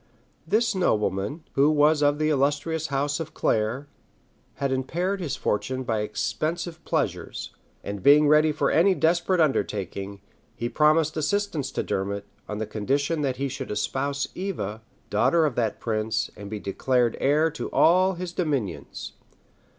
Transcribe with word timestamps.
This 0.47 0.73
nobleman, 0.73 1.43
who 1.53 1.69
was 1.69 2.01
of 2.01 2.17
the 2.17 2.29
illustrious 2.31 2.87
house 2.87 3.19
of 3.19 3.35
Clare, 3.35 3.87
had 4.55 4.71
impaired 4.71 5.21
his 5.21 5.35
fortune 5.35 5.83
by 5.83 5.99
expensive 5.99 6.83
pleasures; 6.85 7.51
and 7.83 8.01
being 8.01 8.27
ready 8.27 8.51
for 8.51 8.71
any 8.71 8.95
desperate 8.95 9.39
undertaking, 9.39 10.19
he 10.55 10.69
promised 10.69 11.17
assistance 11.17 11.69
to 11.73 11.83
Dermot, 11.83 12.25
on 12.49 12.65
condition 12.65 13.21
that 13.21 13.37
he 13.37 13.47
should 13.47 13.69
espouse 13.69 14.27
Eva, 14.33 14.81
daughter 15.11 15.45
of 15.45 15.53
that 15.53 15.79
prince, 15.79 16.31
and 16.35 16.49
be 16.49 16.59
declared 16.59 17.15
heir 17.19 17.51
to 17.51 17.69
all 17.69 18.13
his 18.15 18.33
dominions. 18.33 19.13